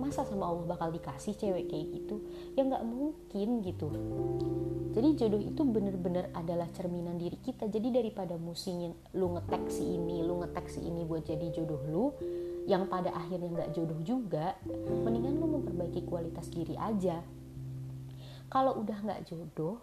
masa 0.00 0.24
sama 0.24 0.48
Allah 0.48 0.64
bakal 0.64 0.88
dikasih 0.88 1.36
cewek 1.36 1.68
kayak 1.68 1.86
gitu? 1.92 2.24
Ya 2.56 2.64
nggak 2.64 2.84
mungkin 2.88 3.60
gitu. 3.60 3.92
Jadi 4.90 5.08
jodoh 5.14 5.38
itu 5.38 5.62
bener-bener 5.62 6.34
adalah 6.34 6.66
cerminan 6.74 7.14
diri 7.14 7.38
kita. 7.38 7.70
Jadi 7.70 7.94
daripada 7.94 8.34
musingin 8.34 8.90
lu 9.14 9.38
ngetek 9.38 9.70
si 9.70 9.84
ini 9.86 10.24
lu 10.24 10.42
ngetek 10.42 10.66
si 10.66 10.82
ini 10.82 11.06
buat 11.06 11.22
jadi 11.22 11.46
jodoh 11.54 11.82
lu 11.86 12.04
yang 12.66 12.90
pada 12.90 13.14
akhirnya 13.14 13.50
nggak 13.50 13.70
jodoh 13.76 14.00
juga 14.02 14.58
mendingan 15.04 15.38
lu 15.38 15.46
memperbaiki 15.60 16.02
kualitas 16.08 16.50
diri 16.50 16.74
aja. 16.74 17.22
Kalau 18.50 18.82
udah 18.82 18.98
nggak 18.98 19.30
jodoh 19.30 19.78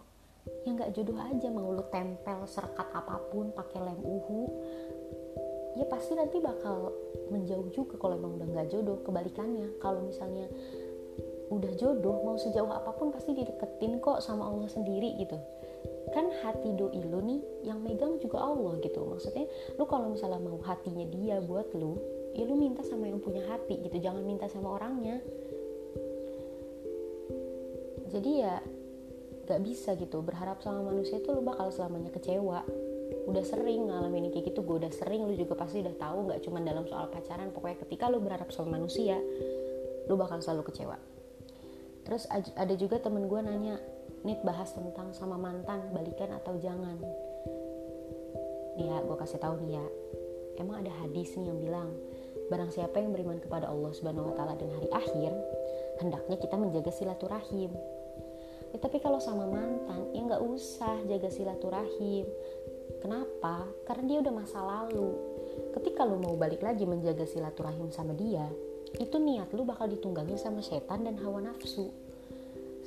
ya 0.68 0.76
nggak 0.76 0.92
jodoh 0.92 1.16
aja. 1.16 1.48
Mau 1.48 1.72
lu 1.72 1.84
tempel 1.88 2.44
serekat 2.44 2.92
apa 2.92 3.16
pun 3.32 3.48
pakai 3.56 3.80
lem 3.80 4.00
uhu 4.04 4.40
ya 5.78 5.86
pasti 5.86 6.18
nanti 6.18 6.42
bakal 6.42 6.90
menjauh 7.30 7.70
juga 7.70 7.94
kalau 8.02 8.18
emang 8.18 8.34
udah 8.42 8.48
nggak 8.50 8.68
jodoh 8.74 8.98
kebalikannya. 9.06 9.78
Kalau 9.78 10.02
misalnya 10.02 10.50
udah 11.48 11.72
jodoh 11.78 12.18
mau 12.26 12.36
sejauh 12.36 12.68
apa 12.68 12.92
pun 12.98 13.14
pasti 13.14 13.32
dideketin 13.32 14.02
kok 14.02 14.18
sama 14.18 14.50
Allah 14.50 14.66
sendiri 14.66 15.14
gitu. 15.22 15.38
Kan 16.10 16.34
hati 16.42 16.74
doi 16.74 16.98
lu 17.06 17.22
nih 17.22 17.40
yang 17.62 17.78
megang 17.78 18.18
juga 18.18 18.42
Allah 18.42 18.82
gitu. 18.82 19.06
Maksudnya 19.06 19.46
lu 19.78 19.86
kalau 19.86 20.10
misalnya 20.10 20.42
mau 20.42 20.58
hatinya 20.66 21.06
dia 21.06 21.38
buat 21.38 21.70
lu 21.78 21.94
ya 22.34 22.42
lu 22.42 22.58
minta 22.58 22.82
sama 22.82 23.06
yang 23.06 23.22
punya 23.22 23.46
hati 23.46 23.78
gitu. 23.78 24.02
Jangan 24.02 24.26
minta 24.26 24.50
sama 24.50 24.74
orangnya. 24.74 25.22
Jadi 28.08 28.30
ya 28.42 28.58
gak 29.46 29.62
bisa 29.62 29.94
gitu. 29.94 30.26
Berharap 30.26 30.58
sama 30.58 30.82
manusia 30.82 31.22
itu 31.22 31.30
lu 31.30 31.44
bakal 31.46 31.70
selamanya 31.70 32.10
kecewa 32.10 32.66
udah 33.28 33.44
sering 33.44 33.92
ngalamin 33.92 34.32
kayak 34.32 34.50
gitu 34.50 34.64
gue 34.64 34.76
udah 34.80 34.92
sering 34.92 35.28
lu 35.28 35.36
juga 35.36 35.52
pasti 35.52 35.84
udah 35.84 35.96
tahu 36.00 36.32
nggak 36.32 36.40
cuma 36.48 36.64
dalam 36.64 36.88
soal 36.88 37.12
pacaran 37.12 37.52
pokoknya 37.52 37.84
ketika 37.84 38.08
lu 38.08 38.24
berharap 38.24 38.48
sama 38.48 38.80
manusia 38.80 39.20
lu 40.08 40.16
bakal 40.16 40.40
selalu 40.40 40.72
kecewa. 40.72 40.96
Terus 42.08 42.24
ada 42.32 42.72
juga 42.72 42.96
temen 42.96 43.28
gue 43.28 43.40
nanya 43.44 43.76
nit 44.24 44.40
bahas 44.40 44.72
tentang 44.72 45.12
sama 45.12 45.36
mantan 45.36 45.92
balikan 45.92 46.32
atau 46.32 46.56
jangan? 46.56 46.96
Nih 48.80 48.88
ya 48.88 49.04
gue 49.04 49.16
kasih 49.20 49.36
tahu 49.36 49.60
nih 49.60 49.76
ya 49.76 49.86
emang 50.56 50.80
ada 50.80 50.92
hadis 51.04 51.36
nih 51.36 51.52
yang 51.52 51.60
bilang 51.60 51.88
barang 52.48 52.72
siapa 52.72 52.96
yang 52.96 53.12
beriman 53.12 53.38
kepada 53.38 53.68
Allah 53.68 53.92
subhanahu 53.92 54.32
wa 54.32 54.34
taala 54.34 54.56
dan 54.56 54.72
hari 54.72 54.88
akhir 54.88 55.32
hendaknya 56.00 56.36
kita 56.40 56.56
menjaga 56.56 56.90
silaturahim. 56.90 57.76
Ya, 58.68 58.76
tapi 58.80 59.00
kalau 59.00 59.20
sama 59.20 59.48
mantan 59.48 60.12
ya 60.16 60.20
nggak 60.24 60.44
usah 60.44 60.96
jaga 61.08 61.28
silaturahim 61.28 62.24
kenapa? 63.00 63.66
Karena 63.86 64.04
dia 64.06 64.18
udah 64.22 64.34
masa 64.34 64.58
lalu. 64.60 65.14
Ketika 65.74 66.06
lu 66.06 66.18
mau 66.18 66.34
balik 66.38 66.62
lagi 66.62 66.86
menjaga 66.86 67.26
silaturahim 67.26 67.90
sama 67.90 68.14
dia 68.14 68.46
itu 68.96 69.20
niat 69.20 69.52
lu 69.52 69.68
bakal 69.68 69.84
ditunggangin 69.84 70.40
sama 70.40 70.64
setan 70.64 71.04
dan 71.04 71.20
hawa 71.20 71.44
nafsu. 71.44 71.92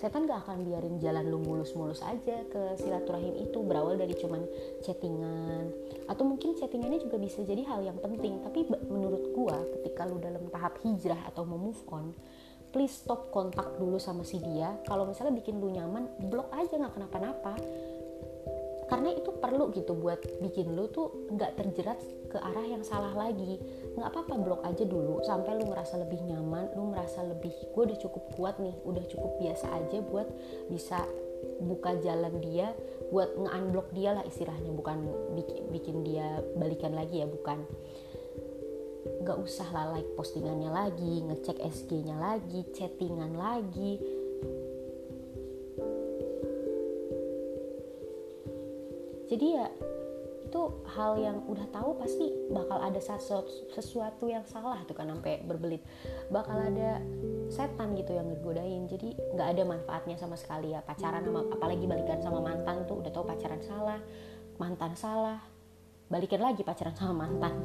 Setan 0.01 0.25
gak 0.25 0.49
akan 0.49 0.65
biarin 0.65 0.97
jalan 0.97 1.29
lu 1.29 1.37
mulus-mulus 1.45 2.01
aja 2.01 2.41
ke 2.49 2.73
silaturahim 2.81 3.37
itu 3.37 3.61
berawal 3.61 4.01
dari 4.01 4.17
cuman 4.17 4.41
chattingan. 4.81 5.69
Atau 6.09 6.25
mungkin 6.25 6.57
chattingannya 6.57 7.05
juga 7.05 7.21
bisa 7.21 7.45
jadi 7.45 7.61
hal 7.69 7.85
yang 7.85 8.01
penting 8.01 8.41
tapi 8.41 8.65
menurut 8.89 9.29
gua 9.37 9.61
ketika 9.77 10.09
lu 10.09 10.17
dalam 10.17 10.41
tahap 10.49 10.81
hijrah 10.81 11.21
atau 11.29 11.45
mau 11.45 11.61
move 11.61 11.85
on 11.93 12.17
please 12.71 13.03
stop 13.03 13.29
kontak 13.29 13.77
dulu 13.77 14.01
sama 14.01 14.25
si 14.25 14.41
dia. 14.41 14.73
Kalau 14.87 15.05
misalnya 15.05 15.37
bikin 15.37 15.59
lu 15.61 15.69
nyaman 15.69 16.07
blok 16.31 16.49
aja 16.55 16.81
nggak 16.81 16.97
kenapa-napa 16.97 17.53
karena 18.91 19.15
itu 19.15 19.31
perlu 19.31 19.71
gitu 19.71 19.95
buat 19.95 20.19
bikin 20.43 20.75
lu 20.75 20.91
tuh 20.91 21.31
nggak 21.31 21.55
terjerat 21.55 21.95
ke 22.27 22.36
arah 22.36 22.67
yang 22.67 22.83
salah 22.83 23.15
lagi. 23.15 23.55
Nggak 23.95 24.12
apa-apa 24.12 24.36
blok 24.36 24.62
aja 24.67 24.83
dulu 24.83 25.24
sampai 25.24 25.55
lu 25.55 25.71
ngerasa 25.71 26.03
lebih 26.03 26.19
nyaman 26.27 26.75
lu 26.75 26.91
merasa 26.91 27.24
lebih 27.24 27.55
gue 27.71 27.83
udah 27.88 28.00
cukup 28.03 28.24
kuat 28.36 28.60
nih 28.60 28.75
udah 28.83 29.07
cukup 29.07 29.39
biasa 29.39 29.71
aja 29.79 30.03
buat 30.03 30.27
bisa 30.67 31.07
buka 31.63 32.03
jalan 32.03 32.36
dia 32.43 32.75
buat 33.15 33.31
nge-unblock 33.39 33.95
dia 33.95 34.12
lah 34.12 34.27
istilahnya 34.27 34.75
bukan 34.75 35.07
bikin, 35.39 35.62
bikin 35.71 35.95
dia 36.03 36.43
balikan 36.60 36.91
lagi 36.91 37.24
ya 37.24 37.31
bukan. 37.31 37.63
Nggak 39.24 39.39
usah 39.39 39.71
lah 39.71 39.95
like 39.95 40.12
postingannya 40.19 40.67
lagi 40.67 41.24
ngecek 41.31 41.63
SG-nya 41.63 42.19
lagi 42.19 42.67
chattingan 42.75 43.39
lagi 43.39 44.19
jadi 49.31 49.47
ya 49.63 49.67
itu 50.51 50.61
hal 50.83 51.15
yang 51.15 51.47
udah 51.47 51.63
tahu 51.71 51.95
pasti 51.95 52.27
bakal 52.51 52.75
ada 52.83 53.00
sesuatu 53.71 54.27
yang 54.27 54.43
salah 54.43 54.83
tuh 54.83 54.91
kan 54.91 55.07
sampai 55.07 55.39
berbelit. 55.47 55.79
Bakal 56.27 56.75
ada 56.75 57.00
setan 57.47 57.95
gitu 57.95 58.11
yang 58.11 58.27
ngegodain 58.27 58.83
jadi 58.91 59.15
nggak 59.31 59.47
ada 59.47 59.63
manfaatnya 59.63 60.19
sama 60.19 60.35
sekali 60.35 60.75
ya 60.75 60.83
pacaran 60.83 61.23
sama 61.23 61.47
apalagi 61.47 61.88
balikan 61.88 62.19
sama 62.19 62.43
mantan 62.43 62.83
tuh 62.83 63.00
udah 63.00 63.11
tahu 63.15 63.23
pacaran 63.31 63.63
salah 63.63 64.03
mantan 64.59 64.91
salah 65.00 65.39
balikin 66.11 66.43
lagi 66.43 66.67
pacaran 66.67 67.00
sama 67.00 67.23
mantan. 67.23 67.55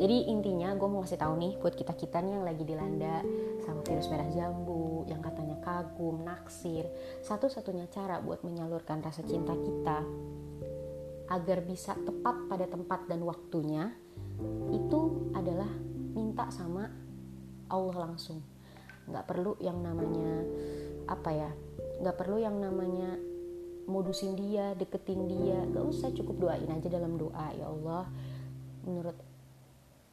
Jadi 0.00 0.32
intinya 0.32 0.72
gue 0.76 0.88
mau 0.88 1.04
ngasih 1.04 1.20
tahu 1.20 1.34
nih 1.40 1.52
buat 1.60 1.76
kita 1.76 1.92
kita 1.92 2.24
nih 2.24 2.40
yang 2.40 2.44
lagi 2.44 2.64
dilanda 2.64 3.20
sama 3.64 3.80
virus 3.84 4.08
merah 4.08 4.28
jambu 4.32 5.04
yang 5.08 5.24
katanya 5.24 5.56
kagum 5.64 6.20
naksir 6.20 6.84
satu-satunya 7.24 7.88
cara 7.88 8.20
buat 8.20 8.44
menyalurkan 8.44 9.00
rasa 9.00 9.24
cinta 9.24 9.56
kita 9.56 10.04
agar 11.26 11.58
bisa 11.66 11.94
tepat 11.98 12.46
pada 12.46 12.66
tempat 12.70 13.10
dan 13.10 13.22
waktunya 13.26 13.90
itu 14.70 15.30
adalah 15.34 15.68
minta 16.14 16.46
sama 16.54 16.86
Allah 17.66 17.96
langsung. 18.06 18.42
Nggak 19.10 19.26
perlu 19.26 19.58
yang 19.58 19.82
namanya 19.82 20.42
apa 21.06 21.30
ya 21.30 21.50
nggak 22.02 22.16
perlu 22.18 22.36
yang 22.42 22.58
namanya 22.58 23.18
modusin 23.86 24.34
dia 24.38 24.74
deketin 24.74 25.30
dia. 25.30 25.62
Gak 25.70 25.84
usah 25.86 26.10
cukup 26.14 26.46
doain 26.46 26.68
aja 26.70 26.88
dalam 26.90 27.18
doa 27.18 27.46
ya 27.54 27.70
Allah. 27.70 28.06
Menurut 28.86 29.18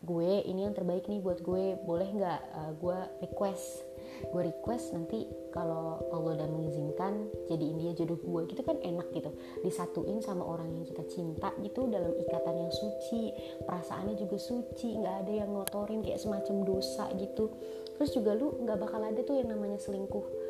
gue 0.03 0.31
ini 0.45 0.65
yang 0.65 0.73
terbaik 0.77 1.09
nih 1.09 1.21
buat 1.21 1.41
gue. 1.41 1.77
Boleh 1.83 2.09
nggak 2.09 2.41
uh, 2.53 2.71
gue 2.77 2.97
request 3.25 3.92
gue 4.29 4.41
request 4.41 4.93
nanti 4.93 5.25
kalau 5.53 6.01
Allah 6.09 6.41
udah 6.41 6.49
mengizinkan 6.49 7.29
jadi 7.45 7.65
dia 7.77 7.91
jodoh 7.93 8.17
gue 8.17 8.41
gitu 8.49 8.61
kan 8.65 8.77
enak 8.81 9.07
gitu. 9.13 9.29
Disatuin 9.61 10.19
sama 10.19 10.41
orang 10.43 10.73
yang 10.73 10.85
kita 10.85 11.05
cinta 11.09 11.53
gitu 11.61 11.85
dalam 11.87 12.11
ikatan 12.17 12.55
yang 12.67 12.73
suci. 12.73 13.33
Perasaannya 13.63 14.17
juga 14.17 14.37
suci 14.41 14.97
nggak 14.97 15.15
ada 15.25 15.33
yang 15.45 15.49
ngotorin 15.53 16.01
kayak 16.01 16.21
semacam 16.21 16.65
dosa 16.65 17.09
gitu. 17.17 17.53
Terus 17.97 18.09
juga 18.13 18.33
lu 18.33 18.57
nggak 18.65 18.77
bakal 18.81 19.01
ada 19.05 19.21
tuh 19.21 19.37
yang 19.37 19.53
namanya 19.53 19.77
selingkuh 19.77 20.42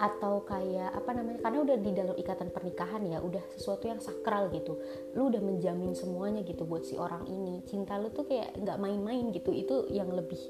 atau 0.00 0.40
kayak 0.48 0.96
apa 0.96 1.12
namanya 1.12 1.44
karena 1.44 1.58
udah 1.60 1.76
di 1.76 1.92
dalam 1.92 2.16
ikatan 2.16 2.48
pernikahan 2.48 3.04
ya 3.04 3.20
udah 3.20 3.44
sesuatu 3.52 3.84
yang 3.84 4.00
sakral 4.00 4.48
gitu. 4.48 4.80
Lu 5.12 5.28
udah 5.28 5.44
menjamin 5.44 5.92
semuanya 5.92 6.40
gitu 6.40 6.64
buat 6.64 6.88
si 6.88 6.96
orang 6.96 7.28
ini. 7.28 7.60
Cinta 7.68 8.00
lu 8.00 8.08
tuh 8.08 8.24
kayak 8.24 8.56
nggak 8.56 8.80
main-main 8.80 9.28
gitu. 9.28 9.52
Itu 9.52 9.92
yang 9.92 10.08
lebih 10.08 10.40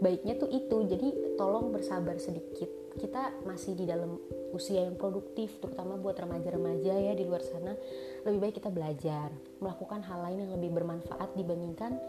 baiknya 0.00 0.40
tuh 0.40 0.48
itu. 0.48 0.88
Jadi 0.88 1.36
tolong 1.36 1.68
bersabar 1.68 2.16
sedikit. 2.16 2.96
Kita 2.96 3.44
masih 3.44 3.76
di 3.76 3.84
dalam 3.84 4.16
usia 4.56 4.88
yang 4.88 4.96
produktif 4.96 5.60
terutama 5.60 6.00
buat 6.00 6.16
remaja-remaja 6.16 6.96
ya 6.96 7.12
di 7.12 7.28
luar 7.28 7.44
sana. 7.44 7.76
Lebih 8.24 8.40
baik 8.40 8.54
kita 8.64 8.72
belajar 8.72 9.28
melakukan 9.60 10.00
hal 10.00 10.32
lain 10.32 10.48
yang 10.48 10.52
lebih 10.56 10.80
bermanfaat 10.80 11.36
dibandingkan 11.36 12.00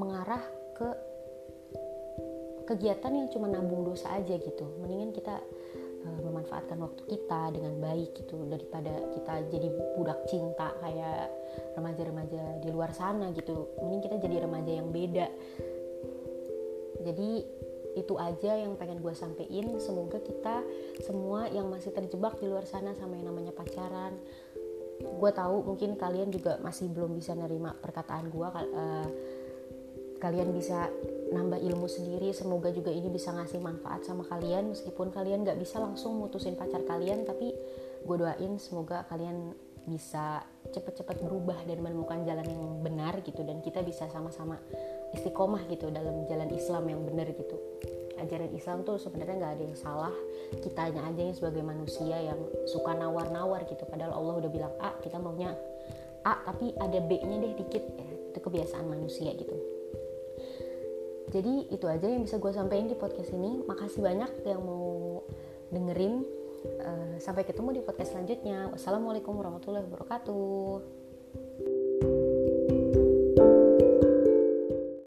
mengarah 0.00 0.40
ke 0.72 0.88
kegiatan 2.66 3.12
yang 3.14 3.28
cuma 3.30 3.46
nabung 3.46 3.86
dosa 3.86 4.10
aja 4.16 4.34
gitu. 4.40 4.64
Mendingan 4.82 5.14
kita 5.14 5.38
uh, 6.06 6.20
memanfaatkan 6.22 6.78
waktu 6.78 7.02
kita 7.10 7.50
dengan 7.50 7.74
baik 7.82 8.14
gitu 8.14 8.46
daripada 8.46 8.94
kita 9.12 9.34
jadi 9.50 9.68
budak 9.98 10.22
cinta 10.30 10.70
kayak 10.78 11.28
remaja-remaja 11.74 12.62
di 12.62 12.68
luar 12.70 12.94
sana 12.94 13.34
gitu. 13.34 13.74
Mending 13.82 14.02
kita 14.06 14.16
jadi 14.22 14.46
remaja 14.46 14.72
yang 14.72 14.88
beda. 14.94 15.26
Jadi 17.02 17.30
itu 17.96 18.14
aja 18.20 18.52
yang 18.54 18.78
pengen 18.78 19.02
gue 19.02 19.14
sampein. 19.18 19.76
Semoga 19.82 20.22
kita 20.22 20.62
semua 21.02 21.50
yang 21.50 21.66
masih 21.66 21.90
terjebak 21.90 22.38
di 22.38 22.46
luar 22.46 22.64
sana 22.64 22.94
sama 22.94 23.18
yang 23.18 23.34
namanya 23.34 23.50
pacaran 23.50 24.14
gue 24.96 25.30
tahu 25.32 25.56
mungkin 25.60 25.96
kalian 26.00 26.32
juga 26.32 26.56
masih 26.64 26.88
belum 26.88 27.20
bisa 27.20 27.36
nerima 27.36 27.76
perkataan 27.76 28.32
gue 28.32 28.48
uh, 28.48 29.08
kalian 30.16 30.56
bisa 30.56 30.88
nambah 31.26 31.58
ilmu 31.58 31.90
sendiri 31.90 32.30
semoga 32.30 32.70
juga 32.70 32.94
ini 32.94 33.10
bisa 33.10 33.34
ngasih 33.34 33.58
manfaat 33.58 34.06
sama 34.06 34.22
kalian. 34.26 34.70
Meskipun 34.70 35.10
kalian 35.10 35.42
gak 35.42 35.58
bisa 35.58 35.82
langsung 35.82 36.18
mutusin 36.18 36.54
pacar 36.54 36.82
kalian 36.86 37.26
tapi 37.26 37.50
gue 38.06 38.16
doain 38.16 38.52
semoga 38.62 39.02
kalian 39.10 39.54
bisa 39.86 40.42
cepet-cepet 40.74 41.22
berubah 41.22 41.62
dan 41.62 41.78
menemukan 41.78 42.22
jalan 42.26 42.46
yang 42.46 42.62
benar 42.82 43.18
gitu. 43.22 43.42
Dan 43.42 43.62
kita 43.62 43.82
bisa 43.82 44.06
sama-sama 44.10 44.58
istiqomah 45.14 45.66
gitu 45.70 45.90
dalam 45.90 46.26
jalan 46.26 46.50
Islam 46.54 46.84
yang 46.90 47.00
benar 47.02 47.30
gitu. 47.30 47.56
Ajaran 48.16 48.48
Islam 48.56 48.80
tuh 48.82 48.96
sebenarnya 48.96 49.36
nggak 49.36 49.52
ada 49.60 49.64
yang 49.66 49.78
salah. 49.78 50.14
Kitanya 50.62 51.04
aja 51.04 51.20
yang 51.20 51.36
sebagai 51.36 51.62
manusia 51.62 52.16
yang 52.16 52.38
suka 52.70 52.94
nawar-nawar 52.94 53.66
gitu. 53.66 53.82
Padahal 53.86 54.14
Allah 54.14 54.34
udah 54.46 54.50
bilang 54.50 54.72
A 54.80 54.94
kita 55.02 55.18
maunya 55.20 55.52
A 56.26 56.42
tapi 56.48 56.74
ada 56.78 56.98
B-nya 57.02 57.36
deh 57.42 57.54
dikit. 57.58 57.84
Ya 57.98 58.08
itu 58.36 58.38
kebiasaan 58.44 58.84
manusia 58.84 59.32
gitu 59.32 59.75
jadi 61.36 61.68
itu 61.68 61.84
aja 61.84 62.08
yang 62.08 62.24
bisa 62.24 62.40
gue 62.40 62.48
sampaikan 62.48 62.88
di 62.88 62.96
podcast 62.96 63.28
ini. 63.36 63.60
Makasih 63.68 64.00
banyak 64.00 64.30
yang 64.48 64.64
mau 64.64 65.20
dengerin. 65.68 66.24
Uh, 66.66 67.14
sampai 67.22 67.44
ketemu 67.44 67.78
di 67.78 67.80
podcast 67.84 68.16
selanjutnya. 68.16 68.72
Wassalamualaikum 68.72 69.36
warahmatullahi 69.36 69.84
wabarakatuh 69.86 71.75